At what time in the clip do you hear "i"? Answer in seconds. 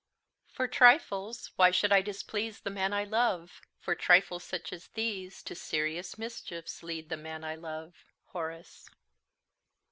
1.91-2.01, 2.91-3.03, 7.43-7.53